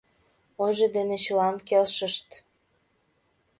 Ойжо 0.63 0.87
дене 0.95 1.15
чылан 1.23 1.55
келшышт. 1.67 2.29